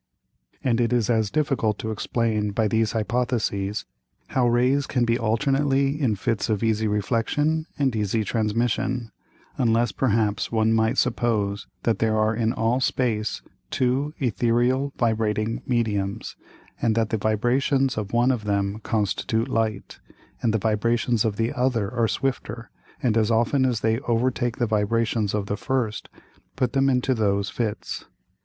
[0.63, 3.85] And it is as difficult to explain by these Hypotheses,
[4.29, 9.11] how Rays can be alternately in Fits of easy Reflexion and easy Transmission;
[9.59, 16.35] unless perhaps one might suppose that there are in all Space two Æthereal vibrating Mediums,
[16.81, 19.99] and that the Vibrations of one of them constitute Light,
[20.41, 22.71] and the Vibrations of the other are swifter,
[23.03, 26.09] and as often as they overtake the Vibrations of the first,
[26.55, 28.05] put them into those Fits.